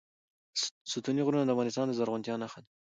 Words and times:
ستوني 0.93 1.21
غرونه 1.25 1.43
د 1.45 1.51
افغانستان 1.55 1.85
د 1.87 1.93
زرغونتیا 1.99 2.35
نښه 2.41 2.59
ده. 2.63 2.67